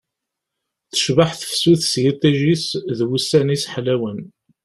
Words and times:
Tecbeḥ 0.91 1.31
tefsut 1.35 1.81
s 1.91 1.93
yiṭij-is 2.03 2.65
d 2.97 2.99
wussan-is 3.07 3.63
ḥlawen 3.73 4.19